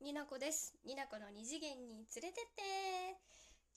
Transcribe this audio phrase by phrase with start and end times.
[0.00, 0.74] になこです。
[0.84, 2.62] になこの二次元に連れてって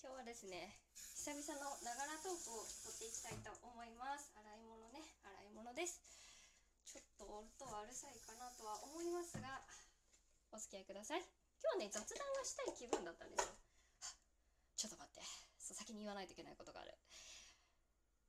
[0.02, 0.82] 今日はですね、
[1.13, 4.34] 久々のながらトークを撮っていきたいと思います。
[4.34, 6.02] 洗い物ね、洗い物です。
[6.90, 9.62] ちょっと音はうるさいかなとは思いますが、
[10.52, 11.22] お付き合いください。
[11.62, 13.54] 今日はね、雑談がしたい気分だったんですよ。
[14.76, 15.22] ちょっと待って、
[15.62, 16.98] そう先に言わないといけないことがある。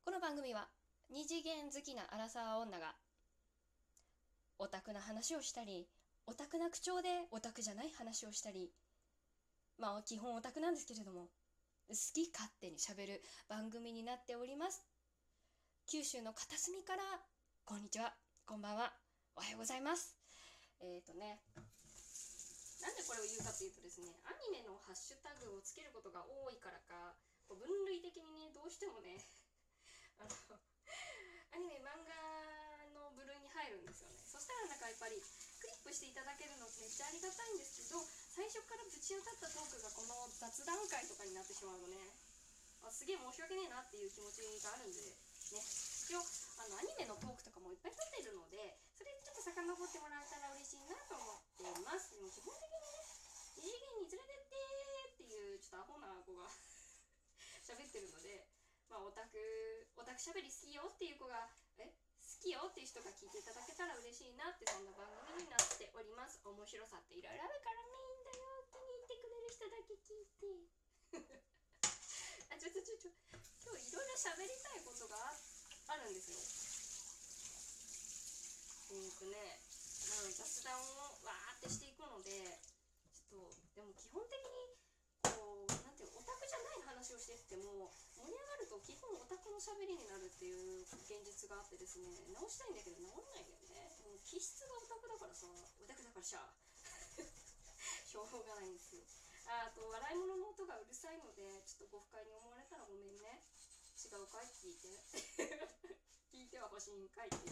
[0.05, 0.69] この番組は、
[1.09, 2.93] 二次元好きなアラサー女が、
[4.59, 5.89] オタクな話をしたり、
[6.29, 8.69] オタクな口調でオタクじゃない話をしたり、
[9.81, 11.33] まあ基本オタクなんですけれども、
[11.89, 14.85] 好き勝手にしゃべる番組になっております。
[15.89, 17.01] 九州の片隅から、
[17.65, 18.13] こんにちは、
[18.45, 18.93] こんばんは、
[19.33, 20.13] おはようございます。
[20.77, 21.41] えっ、ー、とね、
[22.77, 27.17] なんでこれを言うかというとですね、アニメのハッシュタグをつけることが多いからか、
[27.49, 27.57] 分
[27.89, 29.17] 類的にね、どうしてもね、
[30.21, 32.13] あの、アニメ、漫画
[32.93, 34.21] の部類に入るんですよね。
[34.29, 35.17] そしたらなんかやっぱり、
[35.59, 37.99] クリップしていただけるのめっちゃありがたいんですけど、
[38.31, 41.99] 最初からぶち当たったトークがこの雑談会とかになってしまうのね、
[42.79, 46.23] あすげえ申し訳ねえなっていう気持ちがあるんで、ね、一応、
[46.63, 52.15] あの、アニメのトークとかもいっぱい撮ってるので、それちょっと遡ってもらえたら嬉しいなと思っています。
[52.15, 53.03] でも基本的にね、
[53.59, 54.55] 異次元に連れてって
[55.11, 56.47] っていう、ちょっとアホな子が
[57.67, 58.47] 喋ってるので、
[58.87, 59.37] まあ、オタク、
[59.97, 61.51] オタク喋り好きよっていう子が、
[62.49, 66.41] きよっていう人が聞いていただけたら嬉しいなってそんな番組になっております。
[66.41, 70.65] 面白さっていろいろあるからねいいんだよ気に入ってくれる人だけ聞いて
[72.49, 73.13] あちょちょちょ
[73.61, 75.37] 今日いろいろ喋りたいことが
[75.93, 76.41] あるんですよ
[78.97, 79.61] えっ、ー、とね
[80.09, 82.33] あの雑談をわーってしていくので
[83.13, 84.73] ちょっとでも基本的に
[85.37, 89.13] こうなんていうオタクじゃない話をしてっても盛り上がると基本
[89.59, 93.91] オタクの喋りになるっていう現実があってですね直したいんだけど直んないんだよね。
[94.07, 96.47] もう気質がオタクだからさオタクだからしゃ
[98.07, 99.03] しょうがないんですよ。
[99.51, 103.43] あと笑い物の音がうるさいのでちょっとご不快に思われたらごめんね。
[103.99, 104.47] 違うかい？
[104.55, 104.87] 聞いて。
[106.31, 107.51] 聞いてはほしいんかいって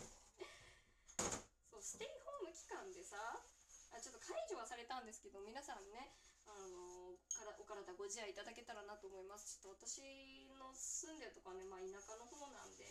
[1.69, 3.43] そうステイホーム期間でさ
[3.91, 6.15] あちょっと解除はされたんですけど皆さんね
[6.47, 9.59] あのからお体ご自愛いただけたらなと思います。
[9.59, 12.87] ちょっと私の住んでるとこはね、まあ、田舎の方なんで、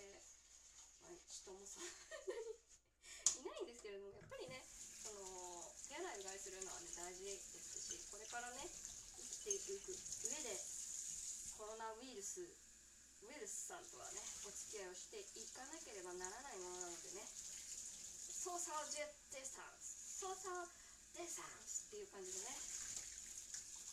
[1.03, 2.57] まあ、人もそんなに
[3.37, 5.23] いないんですけれどもやっぱりねその
[5.87, 9.95] 手洗いうがいするのはね大事ですしこれからね生きていく
[10.27, 10.57] 上で
[11.57, 20.67] コロナウイルスウイルスさんとはねお付き合いをしていかなければならないものなのでねソーシャルジェッデスタンスソーシャル
[21.19, 22.76] デスタンスっていう感じでね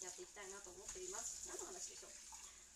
[0.03, 1.47] やっていきたいなと思っています。
[1.47, 2.11] 何の話でしょう？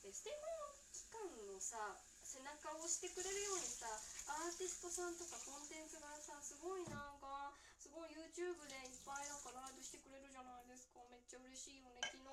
[0.08, 3.88] でステイホーム期間のさ背中を押してくれるようにさ
[4.32, 7.52] アーティストさんとかコンテンツがさすごいなんか
[7.82, 11.04] すごい YouTube でいっぱいなんかライブしてくれるじゃないですか。
[11.12, 12.00] めっちゃ嬉しいよね。
[12.08, 12.24] 昨日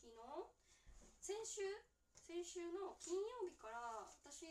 [0.00, 0.16] 昨日？
[1.20, 1.60] 先週？
[2.24, 4.46] 先週の金曜日から私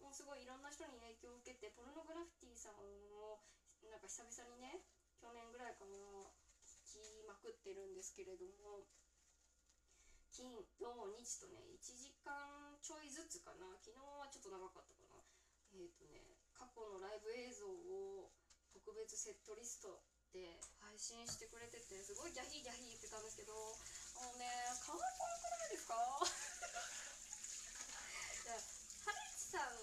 [0.00, 3.44] もすごいいろんな人に影響を受けてポルノグラフィティさんを
[3.92, 4.80] なんか久々にね
[5.20, 6.32] 去年ぐらいかな
[7.00, 8.86] きまくってるんですけれども
[10.30, 10.86] 金土
[11.18, 13.74] 日とね1時間ちょいずつかな。
[13.82, 15.18] 昨日はちょっと長かったかな。
[15.74, 18.30] えっ、ー、とね過去のライブ映像を
[18.70, 19.98] 特別セットリスト
[20.30, 24.46] で配信してくれててすごいギャヒーギャヒー言ってたんですけどあのね
[24.84, 25.96] かわいくないですか？
[28.48, 29.74] ハレチさん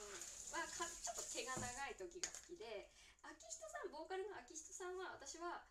[0.56, 2.90] はかちょっと毛が長い時が好きで
[3.24, 5.66] 秋人さんボーカルの秋人さんは私は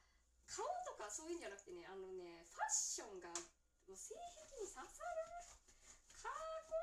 [0.46, 5.24] 顔とかそういうんじゃなくてねあのねファッションがもう性癖に刺さる
[6.22, 6.76] かっこ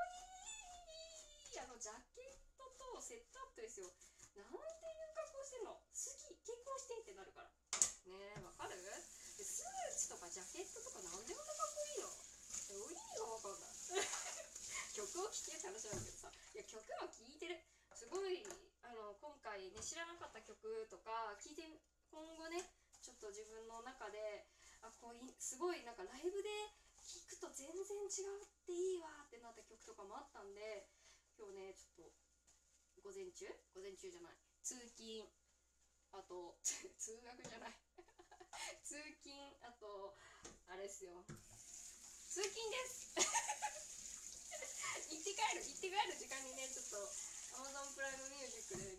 [1.49, 3.89] いいあのジャケットとセットアップですよ。
[4.37, 5.73] なんていう格好してんの？
[5.75, 7.49] 好き結婚してんってなるから。
[8.07, 8.77] ねえわかる？
[8.81, 12.07] でスーツとかジャケットとかなんでまたかっこいいの
[12.71, 13.69] 意味がわかんない
[14.95, 16.31] 曲を聴けって話なんだけどさ。
[16.53, 17.59] いや曲は聴いてる。
[17.95, 18.43] すごい
[18.83, 21.63] あの今回ね知らなかった曲とか聴いて
[22.11, 22.63] 今後ね
[23.01, 24.45] ちょっと自分の中で
[24.81, 26.49] あこういすごいなんかライブで
[27.01, 30.85] 聴くと全然違うっていいわってなった曲とかもあったんで
[31.37, 32.21] 今日ねちょっと
[33.01, 33.49] 午前中？
[33.73, 34.37] 午前中じゃない。
[34.61, 35.25] 通勤。
[36.13, 37.73] あと 通学じゃない。
[38.85, 38.93] 通
[39.25, 39.33] 勤。
[39.65, 40.13] あと
[40.67, 41.25] あれですよ。
[42.29, 43.09] 通勤です。
[45.09, 45.65] 行って帰る。
[45.65, 46.97] 行って帰る時間にねちょっと
[47.57, 48.95] Amazon プライムミュージックで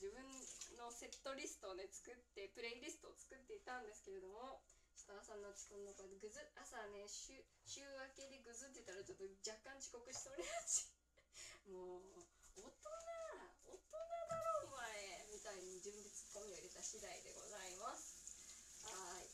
[0.82, 4.58] のセットリストをね作ってプレイリストを作っていたんですけれども
[4.98, 10.90] ちょっと朝になってこの中でぐず朝ね週週明けでぐずってたらちょっと若干遅刻しそうになっち
[11.70, 12.26] もう
[12.58, 12.90] 大人
[13.64, 13.94] 大人
[14.28, 18.18] だろお前みたいに自分でツッコミを入れた次第でございます。
[18.82, 19.26] はい。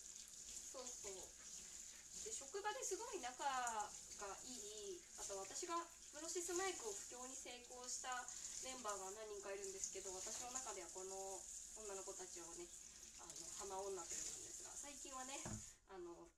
[0.73, 1.29] そうそう。
[2.25, 4.53] で職場ですごい仲がい
[4.95, 5.01] い。
[5.17, 5.75] あと私が
[6.13, 8.27] プノシスマイクを不況に成功した
[8.65, 11.15] メンバーが何人かいるんですけど私の中ではこの
[11.79, 12.67] 女の子たちをね
[13.23, 15.39] あの浜女と呼ぶんですが最近はね
[15.89, 16.29] あの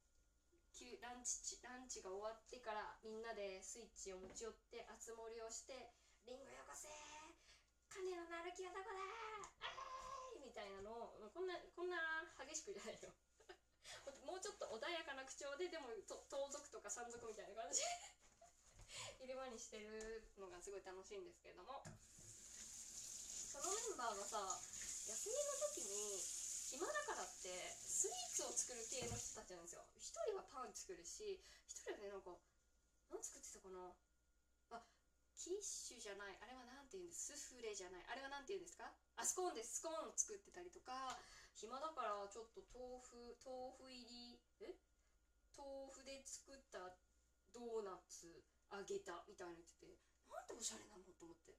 [1.01, 5.93] ランチランチが終わってからみんなでスイッチを持ち寄って熱盛りをして
[6.29, 6.89] 「リンゴよこせ
[7.89, 9.01] 金の鳴る木はどこだ
[9.65, 13.13] あー!」みたいなのをこんなこんな激しくじゃないよ。
[14.25, 17.83] もうちょっと穏やかな口調ででも盗賊とか山賊みたいな感じ
[19.21, 21.85] 入れ歯にしてるのがすごい楽しいんですけれども。
[23.51, 24.39] そのメンバーがさ
[25.11, 26.23] 休みの時に
[26.71, 27.51] 暇だからって
[27.83, 29.83] スイーツを作る系の人たちなんですよ。
[29.99, 32.31] 一人はパン作るし一人はねなんか
[33.11, 33.91] 何作ってたかな？
[34.79, 34.87] あ
[35.35, 36.39] キッシュじゃない。
[36.39, 37.35] あれは何て言うんです？
[37.35, 38.07] スフレじゃない。
[38.07, 38.87] あれは何て言うんですか？
[39.19, 39.83] あスコーンです。
[39.83, 41.19] スコーンを作ってたりとか
[41.59, 44.79] 暇だからちょっと豆腐豆腐入りえ？
[45.59, 46.95] 豆腐で作った
[47.51, 48.31] ドーナツ
[48.71, 49.99] あげたみたいな言ってて
[50.31, 51.59] なんておしゃれなのと思って。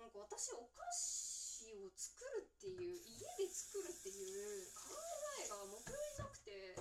[0.00, 4.96] なんか私お菓子を作るっていう家で作るっていう考
[5.44, 6.80] えが目標になくて。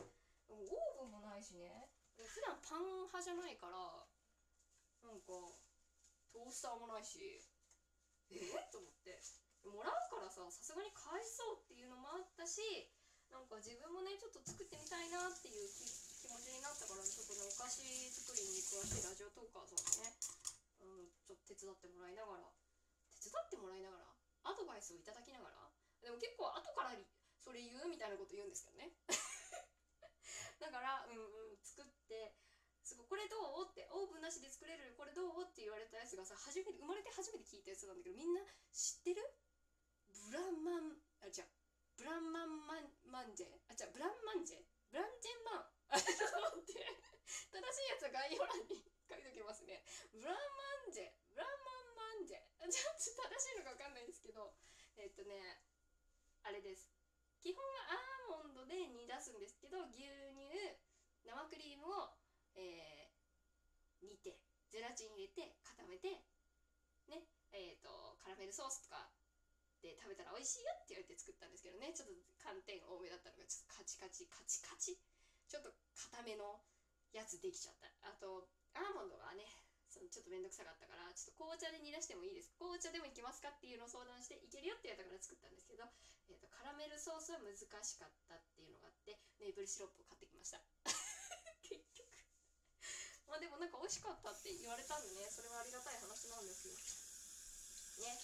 [0.49, 1.69] オーブンもないしね。
[2.17, 3.77] 普段パン派じゃないから
[5.05, 5.29] なんか
[6.33, 7.21] トースターもないし。
[8.33, 8.41] え？
[8.41, 9.21] っ、と思って。
[9.67, 12.63] もらうからささすがに返そうっていうのもあったし
[13.27, 20.15] なんか自分もねちょっと作ってみたいなっていう気持ちになったからちょっとねお菓子作りに詳しいラジオトーカーさんにね、
[20.79, 22.47] うん、ちょっと手伝ってもらいながら
[23.19, 24.07] 手伝ってもらいながら
[24.47, 25.69] アドバイスをいただきながら
[25.99, 26.95] でも結構後から
[27.43, 28.95] それ言うみたいなこと言うんですけどね。
[30.59, 32.35] だからうんうん作って
[32.83, 33.67] すごいこれどう？
[33.69, 35.43] ってオーブンなしで作れるこれどう？
[35.43, 39.23] って言われたやつがさ初めて生まれて初めて聞いたやつなんだけどみんな知ってる？
[40.27, 41.47] ブランマンあじゃ
[41.95, 43.51] ブランマンマンマンジェ？
[43.67, 44.63] あじゃブランマンジェ？
[44.91, 45.71] ブランジェンマン？
[45.91, 49.83] 正しいやつは概要欄に書いときますね。
[50.11, 51.79] ブランマンジェブランマン
[52.19, 54.51] んじゃちょっと正しいのか分かんないんですけど
[54.99, 55.63] えっとね
[56.43, 56.91] あれです。
[57.39, 57.95] 基本は
[58.35, 60.03] アーモンドで煮出すんですけど牛
[60.35, 60.43] 乳
[61.23, 62.19] 生クリームを、
[62.59, 66.19] えー、煮てゼラチン入れて固めて
[67.07, 67.23] ね
[67.55, 69.07] えっ、ー、とカラメルソースとか
[69.79, 71.95] で食べたら美味しいよって言われて作ったんですけどね。
[71.95, 74.99] ちょっと寒天多めだったのがちょっとカチカチカチカチ。
[75.47, 76.59] ちょっと固めの
[77.15, 77.87] やつできちゃった。
[78.03, 79.47] あとアーモンドはね
[79.89, 82.61] そのちょっと面倒くさかったからちょっと紅茶で煮出してもいいですか？
[82.61, 85.89] 紅茶でもいきますかっていうのを相談していけるよって言われたから作ったんですけど、
[86.29, 90.61] えーと、カラメルソースは難しかったっていうのがあってメープルシロップを買ってきました。
[91.65, 92.05] 結局。
[93.27, 96.73] まあでもなんか美味しかったって言われたんでねそれはありがたい話なんですよ。
[98.05, 98.17] ね。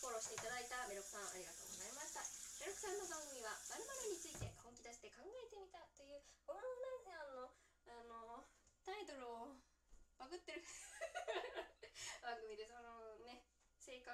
[0.00, 2.22] フォローしていただいたメロクさんありがとうございました。
[2.60, 7.52] メロクさんの番組は「まるについて本気出して考えてみた」というこのなんせあの
[7.86, 8.48] あの
[8.84, 9.56] タイトルを
[10.28, 10.60] バグってる。
[12.20, 13.48] 番組でそのね
[13.80, 14.12] 成果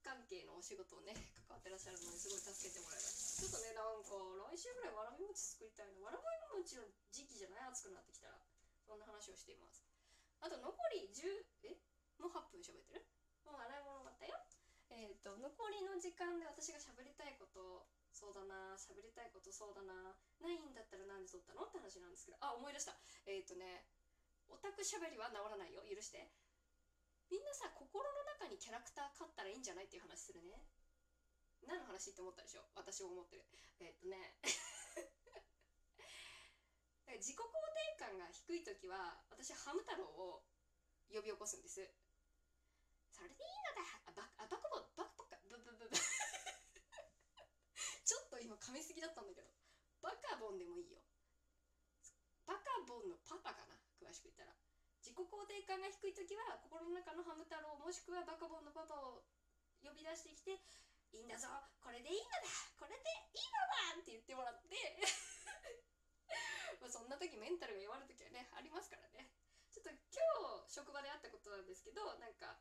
[0.00, 1.12] 関係のお仕事をね
[1.44, 4.16] 関わってらっしゃるのですごい助けてもらいましたちょっとねなんか
[4.56, 6.00] 来週ぐらいわらび餅作りたいな。
[6.00, 6.24] わらび
[6.56, 8.40] 餅の時期じゃない暑くなってきたら
[8.80, 9.84] そんな話をしています。
[10.40, 11.76] あと残り10え？
[12.16, 13.04] もう8分喋ってる？
[13.44, 14.40] もう洗い物終わったよ。
[14.88, 21.64] えっ、ー、と残りの時間で私が喋りたいことそうだな喋りたいことそうだなないんだったらなんで撮ったの？
[21.66, 22.38] って話なんですけど。
[22.40, 22.94] あ思い出した。
[23.26, 23.84] えっ、ー、とね
[24.48, 25.82] オタクしゃべりは治らないよ。
[25.84, 26.30] 許して。
[27.30, 30.60] みんなさ心の中にキャラクター飼ったらいいんじゃないっていう話するね。
[31.66, 33.44] 何の話って思ったでしょ私も思ってる。
[33.80, 34.36] えー、っとね。
[37.14, 37.48] 自己肯定
[37.98, 40.44] 感が低い時は私はハム太郎を
[41.08, 41.80] 呼び起こすんです。
[43.14, 45.96] それでいいのだあバあバカボバカバカブブブブ。
[48.04, 49.48] ちょっと今噛みすぎだったんだけど
[50.02, 51.00] バカボンでもいいよ
[52.44, 54.54] バカボンのパパかな詳しく言ったら
[55.14, 59.22] 自己肯定感が低い時は心の中のハム太郎もしくはバカボンのパパを
[59.78, 60.58] 呼び出してきて
[61.14, 61.46] 「いいんだぞ
[61.78, 63.62] これでいいのだこれでいいの
[63.94, 64.74] だ!」って言ってもらって。
[66.82, 69.30] まそんな時メンタルが弱る時はねありますからね。
[69.70, 70.00] ちょっと今
[70.66, 72.58] 日職場であったことなんですけどなんか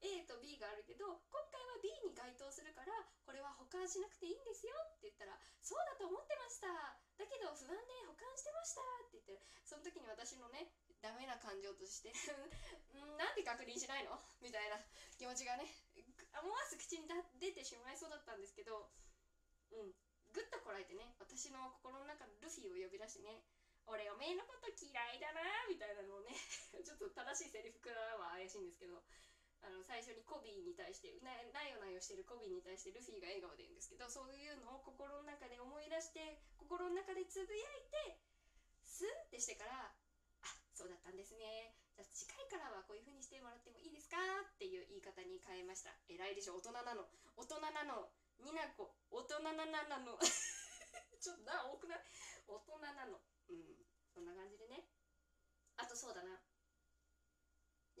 [0.00, 6.96] A と B があるけど今回は B に該当するからこれは保管しなくていいんですよって言ったらそうだと思ってました。
[7.18, 7.76] だけど不安で
[8.06, 12.12] 保管してましたって言ってその時に私のねダメな感情として。
[13.16, 14.16] なんで確認しないの？
[14.40, 14.80] みたいな
[15.16, 15.68] 気持ちがね
[16.40, 18.88] 思わず口に出てしまいそうだったんですけど
[19.70, 19.94] うん
[20.32, 23.44] ぐっとこらえてね私の心の中のルフィを呼び出してね
[23.86, 26.32] 俺おめえのこと嫌いだなみたいなのをね
[26.72, 29.02] ちょっと正しいセリフからは怪しいんですけど
[29.62, 38.20] あの最初にコビーに対してななよなよしてるコビーに対してルフィが笑顔で言うんですけどそういうのを心の中で思い出して心の中でつぶやいて
[38.84, 39.94] スンってしてから
[40.80, 41.76] そうだったんですね。
[41.92, 45.92] じゃあ次回からはこういう風にしてもらってもいいですかっていう言い方に変えました。
[46.08, 46.56] 偉いでしょ。
[46.56, 47.04] 大人なの。
[47.36, 48.08] 大人なの。
[48.40, 48.96] になこ。
[49.12, 50.16] 大人なななの。
[51.20, 52.04] ちょっとな多くない？
[52.48, 53.20] 大人なの。
[53.20, 53.84] うん。
[54.08, 54.88] そんな感じでね。
[55.76, 56.40] あとそうだな。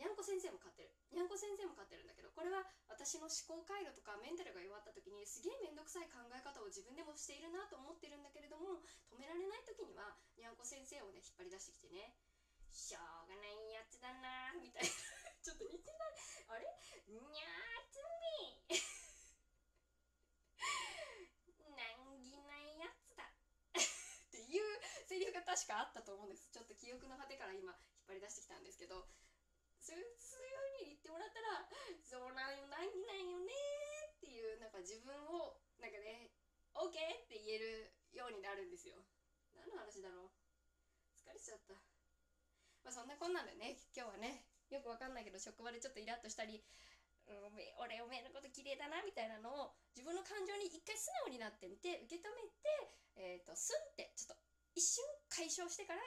[0.00, 0.96] ゃんこ先生も飼ってる。
[1.12, 8.80] にゃんこ先生も飼ってるんだけどこれは私の思考回路とかメンタルが弱った時にすげえ面倒くさい考え方を自分でもしているなと思ってるんだけれども
[9.12, 12.16] 止められない時にはにゃんこ先生をね引っ張り出してきてね。
[12.70, 14.88] しょうがないやつだなみたいな。
[15.42, 16.14] ちょっと似てない？
[16.48, 16.66] あれ？
[17.08, 17.24] にゃー
[17.90, 17.98] つ
[18.70, 18.70] み。
[21.76, 23.24] 難儀ないやつだ。
[23.24, 23.26] っ
[24.30, 24.64] ていう
[25.06, 26.50] セリフが確かあったと思うんです。
[26.50, 29.08] ちょっと記憶の果てから今引っ張り出してきたんですけど。
[29.80, 30.38] そういう風
[30.84, 31.66] に言ってもらったら
[32.04, 33.52] そうなんよ難儀なんよね
[34.14, 36.30] っていうなんか自分をなんかね
[36.74, 39.02] OK って言えるようになるんですよ。
[39.54, 40.30] 何の話だろう？
[41.16, 41.74] 疲れちゃった。
[42.90, 46.58] まあそんなこんなんでね今日はねよくわかんないけど職場でちょっとイラッとしたり
[47.30, 52.42] おめ俺おめえのこと綺麗だなみたいなのを自分の感情に一回素直になってみて受け止め
[53.14, 54.42] てえっ、ー、とスンってちょっと
[54.74, 56.02] 一瞬解消してから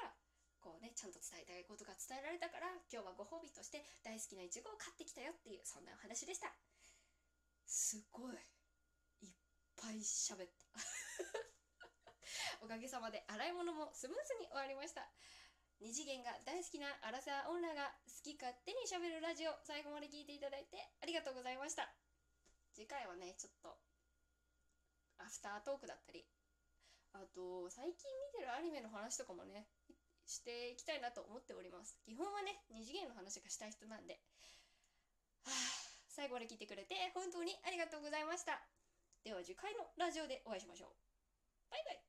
[0.59, 6.51] こうねちゃんと伝えたいことが伝えられたから今日はご褒美として大好きなイチゴを買ってきたよっていうそんなお話でした。
[7.63, 8.35] すごい。
[9.23, 9.31] いっ
[9.79, 10.67] ぱい喋った。
[12.59, 15.07] おかげさまで洗い物もスムーズに終わりました。
[15.83, 19.51] 二次元が大好きなアラサー女が好き勝手にしゃべるラジオ。
[19.67, 21.91] 最後まで聞いていただいてありがとうございました。
[22.71, 23.75] 次回はねちょっと
[25.19, 26.23] アフタートークだったり。
[27.11, 29.67] あと最近見てるアニメの話とかもね
[30.23, 31.99] していきたいなと思っております。
[32.07, 34.23] 基本はね二次元の話がしたい人なんで。
[35.43, 38.63] はあ最後まで聞いてくれて本当にありがとうございました。
[39.27, 40.95] では次回のラジオでお会いしましょう。
[41.67, 42.03] バイバイ。